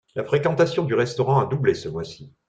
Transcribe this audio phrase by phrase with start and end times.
[0.15, 2.33] La fréquentation du restaurant a doublé ce mois-ci.